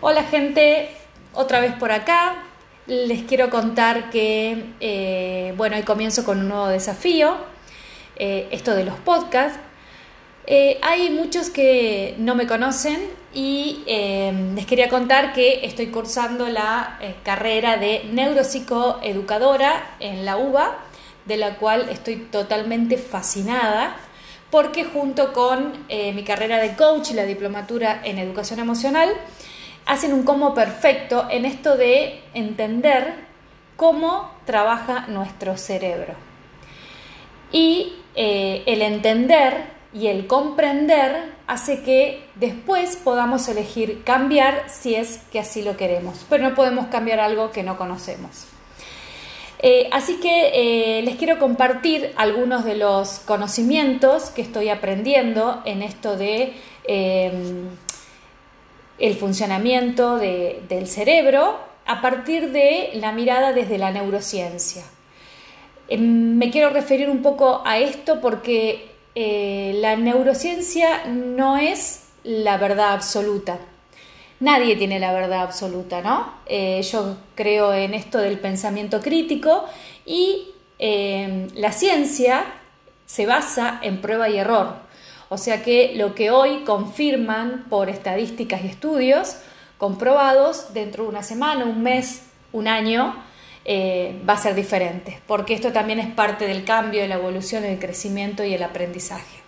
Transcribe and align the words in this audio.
Hola 0.00 0.24
gente, 0.24 0.88
otra 1.32 1.60
vez 1.60 1.74
por 1.74 1.92
acá. 1.92 2.44
Les 2.86 3.22
quiero 3.22 3.50
contar 3.50 4.10
que, 4.10 4.64
eh, 4.80 5.54
bueno, 5.56 5.76
hoy 5.76 5.82
comienzo 5.82 6.24
con 6.24 6.40
un 6.40 6.48
nuevo 6.48 6.68
desafío, 6.68 7.36
eh, 8.16 8.48
esto 8.50 8.74
de 8.74 8.84
los 8.84 8.96
podcasts. 8.96 9.58
Eh, 10.46 10.78
hay 10.82 11.10
muchos 11.10 11.50
que 11.50 12.16
no 12.18 12.34
me 12.34 12.46
conocen 12.48 13.08
y 13.32 13.84
les 13.86 14.66
quería 14.66 14.88
contar 14.88 15.32
que 15.32 15.64
estoy 15.64 15.86
cursando 15.86 16.48
la 16.48 16.98
carrera 17.22 17.76
de 17.76 18.02
neuropsicoeducadora 18.12 19.96
en 20.00 20.24
la 20.24 20.36
UBA, 20.36 20.78
de 21.24 21.36
la 21.36 21.56
cual 21.56 21.88
estoy 21.90 22.16
totalmente 22.16 22.98
fascinada 22.98 23.96
porque 24.50 24.84
junto 24.84 25.32
con 25.32 25.86
mi 25.88 26.24
carrera 26.24 26.58
de 26.58 26.74
coach 26.74 27.12
y 27.12 27.14
la 27.14 27.24
diplomatura 27.24 28.02
en 28.04 28.18
educación 28.18 28.58
emocional, 28.58 29.10
hacen 29.92 30.14
un 30.14 30.22
como 30.22 30.54
perfecto 30.54 31.26
en 31.30 31.44
esto 31.44 31.76
de 31.76 32.22
entender 32.32 33.12
cómo 33.76 34.30
trabaja 34.46 35.06
nuestro 35.08 35.58
cerebro. 35.58 36.14
Y 37.52 37.92
eh, 38.14 38.62
el 38.64 38.80
entender 38.80 39.64
y 39.92 40.06
el 40.06 40.26
comprender 40.26 41.34
hace 41.46 41.82
que 41.82 42.24
después 42.36 42.96
podamos 42.96 43.46
elegir 43.48 44.02
cambiar 44.02 44.64
si 44.70 44.94
es 44.94 45.18
que 45.30 45.38
así 45.38 45.60
lo 45.60 45.76
queremos, 45.76 46.24
pero 46.30 46.48
no 46.48 46.54
podemos 46.54 46.86
cambiar 46.86 47.20
algo 47.20 47.50
que 47.50 47.62
no 47.62 47.76
conocemos. 47.76 48.46
Eh, 49.58 49.90
así 49.92 50.14
que 50.20 50.52
eh, 50.98 51.02
les 51.02 51.16
quiero 51.16 51.38
compartir 51.38 52.14
algunos 52.16 52.64
de 52.64 52.76
los 52.76 53.18
conocimientos 53.26 54.30
que 54.30 54.40
estoy 54.40 54.70
aprendiendo 54.70 55.60
en 55.66 55.82
esto 55.82 56.16
de 56.16 56.54
el 59.02 59.16
funcionamiento 59.16 60.18
del 60.18 60.86
cerebro 60.86 61.58
a 61.86 62.00
partir 62.00 62.52
de 62.52 62.90
la 62.94 63.10
mirada 63.10 63.52
desde 63.52 63.76
la 63.76 63.90
neurociencia. 63.90 64.84
Em, 65.88 66.36
me 66.38 66.52
quiero 66.52 66.70
referir 66.70 67.10
un 67.10 67.20
poco 67.20 67.62
a 67.64 67.78
esto 67.78 68.20
porque 68.20 68.92
eh, 69.16 69.72
la 69.80 69.96
neurociencia 69.96 71.04
no 71.06 71.56
es 71.56 72.04
la 72.22 72.58
verdad 72.58 72.92
absoluta. 72.92 73.58
Nadie 74.38 74.76
tiene 74.76 75.00
la 75.00 75.12
verdad 75.12 75.42
absoluta, 75.42 76.00
¿no? 76.00 76.34
Eh, 76.46 76.80
yo 76.82 77.16
creo 77.34 77.72
en 77.72 77.94
esto 77.94 78.18
del 78.18 78.38
pensamiento 78.38 79.00
crítico 79.00 79.64
y 80.06 80.48
la 80.78 81.70
ciencia 81.70 82.44
se 83.06 83.24
basa 83.24 83.78
en 83.82 84.00
prueba 84.00 84.28
y 84.28 84.38
error. 84.38 84.91
O 85.32 85.38
sea 85.38 85.62
que 85.62 85.94
lo 85.96 86.14
que 86.14 86.30
hoy 86.30 86.58
confirman 86.66 87.64
por 87.70 87.88
estadísticas 87.88 88.62
y 88.64 88.66
estudios 88.66 89.38
comprobados, 89.78 90.74
dentro 90.74 91.04
de 91.04 91.08
una 91.08 91.22
semana, 91.22 91.64
un 91.64 91.82
mes, 91.82 92.24
un 92.52 92.68
año, 92.68 93.16
eh, 93.64 94.20
va 94.28 94.34
a 94.34 94.36
ser 94.36 94.54
diferente, 94.54 95.20
porque 95.26 95.54
esto 95.54 95.72
también 95.72 96.00
es 96.00 96.08
parte 96.08 96.46
del 96.46 96.64
cambio, 96.64 97.00
de 97.00 97.08
la 97.08 97.14
evolución, 97.14 97.64
el 97.64 97.78
crecimiento 97.78 98.44
y 98.44 98.52
el 98.52 98.62
aprendizaje. 98.62 99.38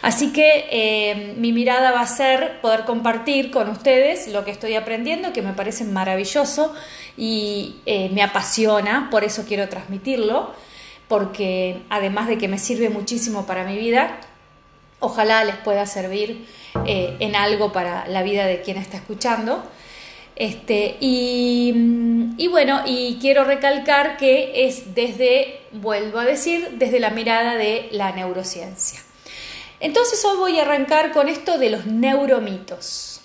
Así 0.00 0.32
que 0.32 0.64
eh, 0.70 1.34
mi 1.36 1.52
mirada 1.52 1.92
va 1.92 2.00
a 2.00 2.06
ser 2.06 2.62
poder 2.62 2.86
compartir 2.86 3.50
con 3.50 3.68
ustedes 3.68 4.28
lo 4.28 4.46
que 4.46 4.50
estoy 4.50 4.76
aprendiendo, 4.76 5.34
que 5.34 5.42
me 5.42 5.52
parece 5.52 5.84
maravilloso 5.84 6.74
y 7.18 7.82
eh, 7.84 8.08
me 8.14 8.22
apasiona, 8.22 9.08
por 9.10 9.24
eso 9.24 9.44
quiero 9.46 9.68
transmitirlo, 9.68 10.54
porque 11.06 11.82
además 11.90 12.28
de 12.28 12.38
que 12.38 12.48
me 12.48 12.56
sirve 12.56 12.88
muchísimo 12.88 13.44
para 13.44 13.64
mi 13.64 13.76
vida, 13.76 14.18
Ojalá 15.04 15.42
les 15.42 15.56
pueda 15.56 15.84
servir 15.84 16.46
eh, 16.86 17.16
en 17.18 17.34
algo 17.34 17.72
para 17.72 18.06
la 18.06 18.22
vida 18.22 18.46
de 18.46 18.62
quien 18.62 18.76
está 18.76 18.98
escuchando. 18.98 19.64
Este, 20.36 20.96
y, 21.00 22.46
bueno, 22.48 22.82
y 22.86 23.18
quiero 23.20 23.42
recalcar 23.42 24.16
que 24.16 24.64
es 24.64 24.94
desde, 24.94 25.60
vuelvo 25.72 26.20
a 26.20 26.24
decir, 26.24 26.74
desde 26.74 27.00
la 27.00 27.10
mirada 27.10 27.56
de 27.56 27.88
la 27.90 28.12
neurociencia. 28.12 29.00
Entonces 29.80 30.24
hoy 30.24 30.36
voy 30.36 30.58
a 30.60 30.62
arrancar 30.62 31.10
con 31.10 31.28
esto 31.28 31.58
de 31.58 31.70
los 31.70 31.84
neuromitos. 31.84 33.22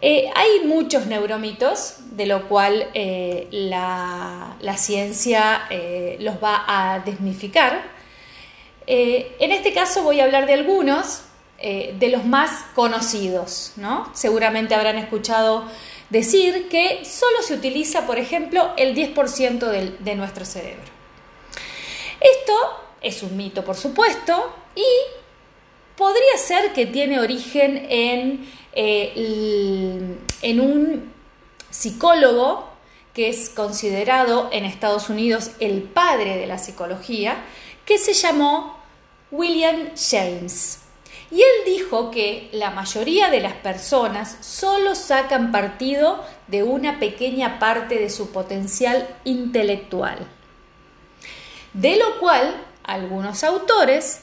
Eh, 0.00 0.30
hay 0.34 0.64
muchos 0.64 1.04
neuromitos, 1.04 1.96
de 2.12 2.24
lo 2.24 2.48
cual 2.48 2.88
eh, 2.94 3.46
la, 3.50 4.56
la, 4.58 4.78
ciencia 4.78 5.68
los 6.18 6.42
va 6.42 6.64
a 6.66 7.00
desmificar 7.00 7.99
eh, 8.92 9.36
en 9.38 9.52
este 9.52 9.72
caso 9.72 10.02
voy 10.02 10.18
a 10.18 10.24
hablar 10.24 10.46
de 10.46 10.54
algunos 10.54 11.22
eh, 11.58 11.94
de 11.96 12.08
los 12.08 12.24
más 12.24 12.64
conocidos, 12.74 13.74
¿no? 13.76 14.10
Seguramente 14.14 14.74
habrán 14.74 14.98
escuchado 14.98 15.64
decir 16.08 16.68
que 16.68 17.04
solo 17.04 17.40
se 17.42 17.54
utiliza, 17.54 18.04
por 18.04 18.18
ejemplo, 18.18 18.72
el 18.76 18.96
10% 18.96 19.68
de 20.00 20.14
nuestro 20.16 20.44
cerebro. 20.44 20.90
Esto 22.20 22.54
es 23.00 23.22
un 23.22 23.36
mito, 23.36 23.64
por 23.64 23.76
supuesto, 23.76 24.52
y 24.74 24.82
podría 25.96 26.36
ser 26.36 26.72
que 26.72 26.86
tiene 26.86 27.20
origen 27.20 27.86
en, 27.88 28.50
eh, 28.72 30.18
en 30.42 30.60
un 30.60 31.12
psicólogo 31.70 32.68
que 33.14 33.28
es 33.28 33.50
considerado 33.50 34.48
en 34.50 34.64
Estados 34.64 35.10
Unidos 35.10 35.52
el 35.60 35.82
padre 35.82 36.38
de 36.38 36.48
la 36.48 36.58
psicología, 36.58 37.44
que 37.84 37.98
se 37.98 38.14
llamó 38.14 38.79
William 39.30 39.90
James. 39.96 40.80
Y 41.30 41.42
él 41.42 41.64
dijo 41.64 42.10
que 42.10 42.48
la 42.52 42.70
mayoría 42.70 43.30
de 43.30 43.40
las 43.40 43.54
personas 43.54 44.36
solo 44.40 44.94
sacan 44.94 45.52
partido 45.52 46.24
de 46.48 46.64
una 46.64 46.98
pequeña 46.98 47.60
parte 47.60 47.98
de 47.98 48.10
su 48.10 48.32
potencial 48.32 49.08
intelectual. 49.24 50.26
De 51.72 51.96
lo 51.96 52.18
cual 52.18 52.66
algunos 52.82 53.44
autores 53.44 54.22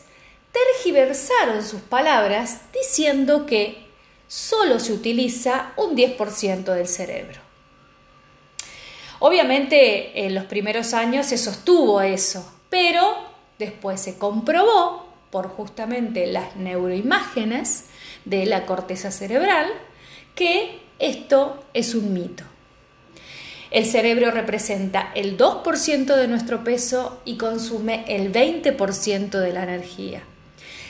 tergiversaron 0.51 1.63
sus 1.63 1.81
palabras 1.81 2.61
diciendo 2.73 3.45
que 3.45 3.87
solo 4.27 4.79
se 4.79 4.91
utiliza 4.91 5.71
un 5.77 5.95
10% 5.95 6.63
del 6.73 6.87
cerebro. 6.87 7.39
Obviamente 9.19 10.25
en 10.25 10.35
los 10.35 10.45
primeros 10.45 10.93
años 10.93 11.27
se 11.27 11.37
sostuvo 11.37 12.01
eso, 12.01 12.51
pero 12.69 13.36
Después 13.59 14.01
se 14.01 14.17
comprobó 14.17 15.07
por 15.31 15.49
justamente 15.49 16.27
las 16.27 16.55
neuroimágenes 16.55 17.85
de 18.25 18.45
la 18.45 18.65
corteza 18.65 19.11
cerebral 19.11 19.67
que 20.35 20.79
esto 20.99 21.63
es 21.73 21.95
un 21.95 22.13
mito. 22.13 22.43
El 23.69 23.85
cerebro 23.85 24.31
representa 24.31 25.11
el 25.13 25.37
2% 25.37 26.15
de 26.15 26.27
nuestro 26.27 26.63
peso 26.63 27.21
y 27.25 27.37
consume 27.37 28.05
el 28.07 28.31
20% 28.31 29.39
de 29.39 29.51
la 29.51 29.63
energía. 29.63 30.23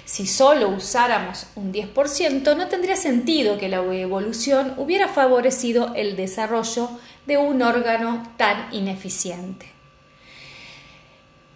Si 0.06 0.28
solo 0.28 0.70
usáramos 0.70 1.48
un 1.56 1.74
10%, 1.74 2.56
no 2.56 2.68
tendría 2.68 2.96
sentido 2.96 3.58
que 3.58 3.68
la 3.68 3.78
evolución 3.78 4.74
hubiera 4.78 5.08
favorecido 5.08 5.94
el 5.96 6.16
desarrollo 6.16 6.90
de 7.26 7.38
un 7.38 7.62
órgano 7.62 8.32
tan 8.38 8.74
ineficiente. 8.74 9.77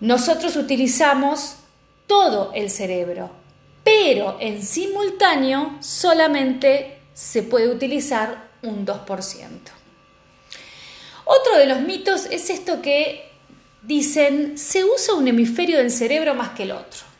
Nosotros 0.01 0.55
utilizamos 0.55 1.57
todo 2.07 2.51
el 2.55 2.71
cerebro, 2.71 3.29
pero 3.83 4.37
en 4.39 4.63
simultáneo 4.63 5.77
solamente 5.79 6.97
se 7.13 7.43
puede 7.43 7.69
utilizar 7.69 8.49
un 8.63 8.85
2%. 8.85 9.05
Otro 11.25 11.57
de 11.57 11.67
los 11.67 11.81
mitos 11.81 12.25
es 12.25 12.49
esto 12.49 12.81
que 12.81 13.29
dicen 13.83 14.57
se 14.57 14.83
usa 14.83 15.13
un 15.13 15.27
hemisferio 15.27 15.77
del 15.77 15.91
cerebro 15.91 16.33
más 16.33 16.49
que 16.49 16.63
el 16.63 16.71
otro. 16.71 17.10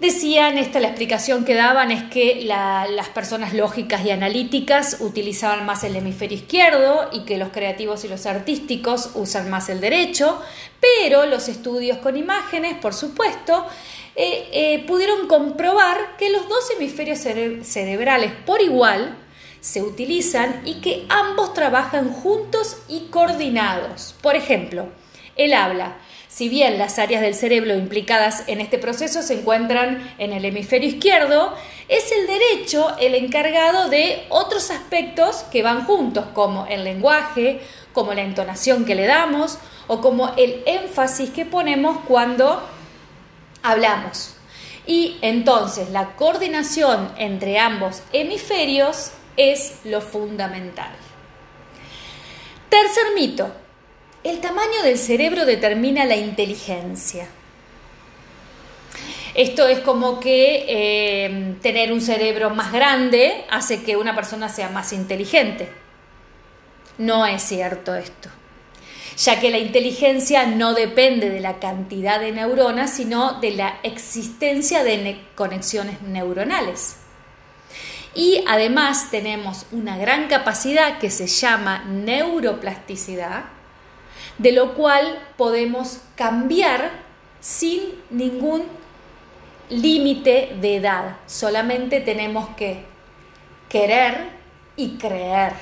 Decían, 0.00 0.56
esta 0.56 0.80
la 0.80 0.88
explicación 0.88 1.44
que 1.44 1.54
daban 1.54 1.90
es 1.90 2.04
que 2.04 2.42
las 2.46 3.08
personas 3.10 3.52
lógicas 3.52 4.02
y 4.02 4.10
analíticas 4.10 4.96
utilizaban 5.00 5.66
más 5.66 5.84
el 5.84 5.94
hemisferio 5.94 6.38
izquierdo 6.38 7.10
y 7.12 7.26
que 7.26 7.36
los 7.36 7.50
creativos 7.50 8.02
y 8.06 8.08
los 8.08 8.24
artísticos 8.24 9.10
usan 9.14 9.50
más 9.50 9.68
el 9.68 9.78
derecho, 9.78 10.40
pero 10.80 11.26
los 11.26 11.48
estudios 11.48 11.98
con 11.98 12.16
imágenes, 12.16 12.78
por 12.78 12.94
supuesto, 12.94 13.66
eh, 14.16 14.48
eh, 14.52 14.84
pudieron 14.86 15.28
comprobar 15.28 16.16
que 16.16 16.30
los 16.30 16.48
dos 16.48 16.70
hemisferios 16.74 17.18
cerebrales 17.18 18.32
por 18.46 18.62
igual 18.62 19.18
se 19.60 19.82
utilizan 19.82 20.62
y 20.64 20.80
que 20.80 21.04
ambos 21.10 21.52
trabajan 21.52 22.10
juntos 22.10 22.78
y 22.88 23.08
coordinados. 23.10 24.14
Por 24.22 24.34
ejemplo, 24.34 24.88
el 25.36 25.52
habla 25.54 25.96
si 26.30 26.48
bien 26.48 26.78
las 26.78 27.00
áreas 27.00 27.22
del 27.22 27.34
cerebro 27.34 27.74
implicadas 27.74 28.44
en 28.46 28.60
este 28.60 28.78
proceso 28.78 29.20
se 29.20 29.40
encuentran 29.40 30.14
en 30.18 30.32
el 30.32 30.44
hemisferio 30.44 30.88
izquierdo, 30.88 31.52
es 31.88 32.12
el 32.12 32.28
derecho 32.28 32.96
el 33.00 33.16
encargado 33.16 33.90
de 33.90 34.26
otros 34.28 34.70
aspectos 34.70 35.44
que 35.50 35.64
van 35.64 35.84
juntos, 35.84 36.26
como 36.32 36.66
el 36.66 36.84
lenguaje, 36.84 37.60
como 37.92 38.14
la 38.14 38.22
entonación 38.22 38.84
que 38.84 38.94
le 38.94 39.06
damos 39.06 39.58
o 39.88 40.00
como 40.00 40.32
el 40.36 40.62
énfasis 40.66 41.30
que 41.30 41.44
ponemos 41.44 41.98
cuando 42.06 42.62
hablamos. 43.64 44.36
Y 44.86 45.18
entonces 45.22 45.90
la 45.90 46.14
coordinación 46.14 47.12
entre 47.18 47.58
ambos 47.58 48.02
hemisferios 48.12 49.10
es 49.36 49.80
lo 49.82 50.00
fundamental. 50.00 50.92
Tercer 52.68 53.14
mito. 53.16 53.50
El 54.22 54.40
tamaño 54.40 54.82
del 54.82 54.98
cerebro 54.98 55.46
determina 55.46 56.04
la 56.04 56.16
inteligencia. 56.16 57.26
Esto 59.34 59.66
es 59.66 59.78
como 59.78 60.20
que 60.20 60.64
eh, 60.68 61.54
tener 61.62 61.90
un 61.92 62.02
cerebro 62.02 62.50
más 62.50 62.70
grande 62.70 63.46
hace 63.48 63.82
que 63.82 63.96
una 63.96 64.14
persona 64.14 64.50
sea 64.50 64.68
más 64.68 64.92
inteligente. 64.92 65.70
No 66.98 67.24
es 67.24 67.42
cierto 67.42 67.94
esto, 67.94 68.28
ya 69.16 69.40
que 69.40 69.50
la 69.50 69.56
inteligencia 69.56 70.44
no 70.44 70.74
depende 70.74 71.30
de 71.30 71.40
la 71.40 71.58
cantidad 71.58 72.20
de 72.20 72.32
neuronas, 72.32 72.92
sino 72.92 73.40
de 73.40 73.52
la 73.52 73.78
existencia 73.84 74.84
de 74.84 75.18
conexiones 75.34 76.02
neuronales. 76.02 76.96
Y 78.14 78.44
además 78.46 79.10
tenemos 79.10 79.64
una 79.70 79.96
gran 79.96 80.28
capacidad 80.28 80.98
que 80.98 81.10
se 81.10 81.26
llama 81.26 81.84
neuroplasticidad, 81.88 83.44
de 84.40 84.52
lo 84.52 84.72
cual 84.72 85.18
podemos 85.36 86.00
cambiar 86.16 86.90
sin 87.40 87.94
ningún 88.08 88.64
límite 89.68 90.56
de 90.62 90.76
edad. 90.76 91.18
Solamente 91.26 92.00
tenemos 92.00 92.48
que 92.56 92.82
querer 93.68 94.30
y 94.76 94.96
creer. 94.96 95.52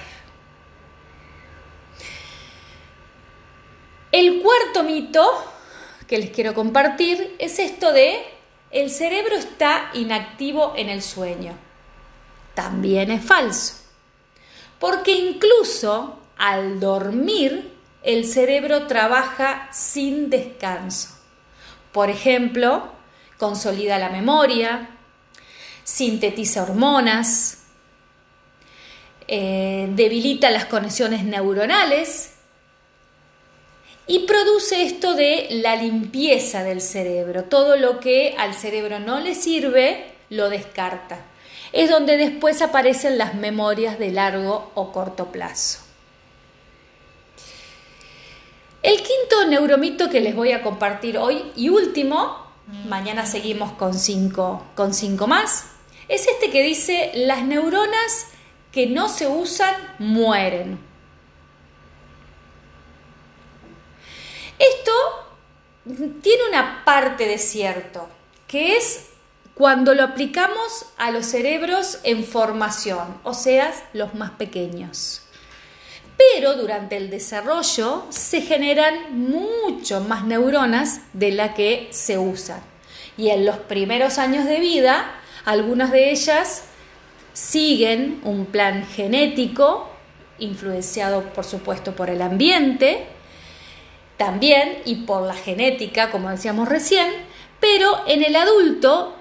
El 4.13 4.41
cuarto 4.43 4.85
mito 4.85 5.29
que 6.07 6.19
les 6.19 6.31
quiero 6.31 6.55
compartir 6.55 7.35
es 7.41 7.59
esto 7.59 7.93
de 7.93 8.25
el 8.71 8.91
cerebro 8.91 9.35
está 9.35 9.91
inactivo 9.95 10.75
en 10.77 10.89
el 10.89 11.03
sueño. 11.03 11.55
También 12.55 13.11
es 13.11 13.25
falso. 13.25 13.75
Porque 14.79 15.15
incluso 15.15 16.21
al 16.37 16.79
dormir 16.79 17.78
el 18.03 18.25
cerebro 18.25 18.87
trabaja 18.87 19.69
sin 19.73 20.31
descanso. 20.31 21.09
Por 21.93 22.11
ejemplo, 22.11 22.93
consolida 23.39 23.99
la 23.99 24.11
memoria, 24.11 24.91
sintetiza 25.85 26.63
hormonas, 26.63 27.65
eh, 29.27 29.89
debilita 29.93 30.51
las 30.51 30.67
conexiones 30.67 31.25
neuronales 31.25 32.35
y 34.07 34.21
produce 34.21 34.85
esto 34.85 35.15
de 35.15 35.49
la 35.51 35.77
limpieza 35.77 36.63
del 36.63 36.81
cerebro. 36.81 37.45
Todo 37.45 37.77
lo 37.77 38.01
que 38.01 38.35
al 38.39 38.55
cerebro 38.55 39.01
no 39.01 39.21
le 39.21 39.35
sirve, 39.35 40.13
lo 40.31 40.49
descarta. 40.49 41.21
Es 41.73 41.91
donde 41.91 42.17
después 42.17 42.63
aparecen 42.63 43.19
las 43.19 43.35
memorias 43.35 43.99
de 43.99 44.11
largo 44.11 44.73
o 44.75 44.93
corto 44.93 45.27
plazo. 45.31 45.88
El 48.83 48.97
quinto 48.99 49.47
neuromito 49.49 50.09
que 50.09 50.21
les 50.21 50.37
voy 50.37 50.53
a 50.53 50.63
compartir 50.63 51.19
hoy 51.19 51.51
y 51.57 51.69
último, 51.69 52.47
mañana 52.87 53.27
seguimos 53.27 53.73
con 53.73 53.95
cinco, 53.95 54.65
con 54.77 54.95
cinco 54.95 55.27
más, 55.27 55.65
es 56.07 56.29
este 56.29 56.51
que 56.51 56.63
dice 56.63 57.11
las 57.15 57.43
neuronas 57.43 58.29
que 58.71 58.87
no 58.87 59.09
se 59.09 59.27
usan 59.27 59.75
mueren. 59.99 60.79
Esto 64.59 64.93
tiene 65.85 66.49
una 66.49 66.85
parte 66.85 67.27
de 67.27 67.39
cierto, 67.39 68.09
que 68.47 68.77
es 68.77 69.09
cuando 69.55 69.95
lo 69.95 70.05
aplicamos 70.05 70.87
a 70.97 71.11
los 71.11 71.27
cerebros 71.27 71.99
en 72.05 72.25
formación, 72.25 73.21
o 73.25 73.35
sea, 73.35 73.73
los 73.93 74.15
más 74.15 74.31
pequeños. 74.33 75.23
Pero 76.19 76.55
durante 76.55 76.97
el 76.97 77.11
desarrollo 77.11 78.05
se 78.11 78.41
generan 78.41 79.17
mucho 79.29 80.01
más 80.01 80.25
neuronas 80.25 81.01
de 81.13 81.31
la 81.31 81.55
que 81.55 81.89
se 81.93 82.19
usan. 82.19 82.61
Y 83.17 83.31
en 83.31 83.47
los 83.47 83.57
primeros 83.57 84.19
años 84.19 84.45
de 84.45 84.59
vida, 84.59 85.13
algunas 85.45 85.93
de 85.93 86.11
ellas 86.11 86.65
siguen 87.33 88.21
un 88.25 88.47
plan 88.47 88.85
genético, 88.85 89.89
influenciado 90.41 91.23
por 91.33 91.45
supuesto 91.45 91.95
por 91.95 92.11
el 92.11 92.21
ambiente, 92.21 93.07
también 94.17 94.79
y 94.85 94.97
por 95.07 95.23
la 95.23 95.35
genética, 95.35 96.11
como 96.11 96.31
decíamos 96.31 96.69
recién, 96.69 97.09
pero 97.61 98.03
en 98.09 98.25
el 98.25 98.35
adulto 98.35 99.15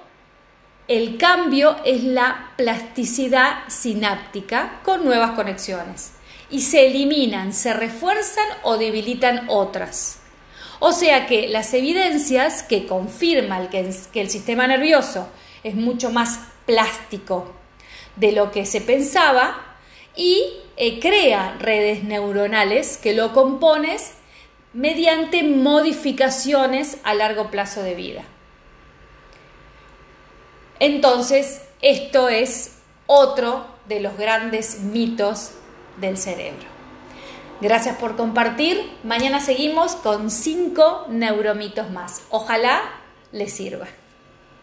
el 0.87 1.17
cambio 1.17 1.75
es 1.85 2.03
la 2.03 2.53
plasticidad 2.57 3.59
sináptica 3.67 4.79
con 4.83 5.05
nuevas 5.05 5.31
conexiones 5.31 6.16
y 6.49 6.61
se 6.61 6.87
eliminan, 6.87 7.53
se 7.53 7.73
refuerzan 7.73 8.47
o 8.63 8.77
debilitan 8.77 9.47
otras. 9.49 10.19
O 10.79 10.91
sea 10.91 11.25
que 11.25 11.47
las 11.47 11.73
evidencias 11.73 12.63
que 12.63 12.85
confirman 12.85 13.69
que, 13.69 13.79
el 14.13 14.29
sistema 14.29 14.67
nervioso 14.67 15.27
es 15.63 15.75
mucho 15.75 16.11
más 16.11 16.39
plástico 16.65 17.53
de 18.15 18.31
lo 18.31 18.51
que 18.51 18.65
se 18.65 18.81
pensaba 18.81 19.77
y 20.15 20.53
eh, 20.77 20.99
crea 20.99 21.55
redes 21.59 22.03
neuronales 22.03 22.97
que 22.97 23.13
lo 23.13 23.33
compones 23.33 24.11
mediante 24.73 25.43
modificaciones 25.43 26.97
a 27.03 27.15
largo 27.15 27.49
plazo 27.49 27.81
de 27.81 27.95
vida. 27.95 28.23
Entonces, 30.79 31.61
esto 31.81 32.29
es 32.29 32.73
otro 33.07 33.65
de 33.87 33.99
los 33.99 34.17
grandes 34.17 34.81
mitos 34.81 35.51
del 35.97 36.17
cerebro. 36.17 36.67
Gracias 37.59 37.97
por 37.97 38.15
compartir. 38.15 38.91
Mañana 39.03 39.39
seguimos 39.39 39.95
con 39.95 40.29
cinco 40.29 41.05
neuromitos 41.09 41.89
más. 41.89 42.21
Ojalá 42.29 42.81
les 43.31 43.53
sirva. 43.53 43.87